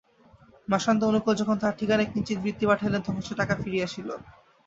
মাসান্তে 0.67 1.03
অনুকূল 1.05 1.33
যখন 1.37 1.55
তাহার 1.57 1.77
ঠিকানায় 1.79 2.11
কিঞ্চিৎ 2.13 2.37
বৃত্তি 2.41 2.65
পাঠাইলেন 2.67 3.01
তখন 3.03 3.21
সে 3.21 3.33
টাকা 3.39 3.53
ফিরিয়া 3.61 3.85
আসিল। 3.87 4.09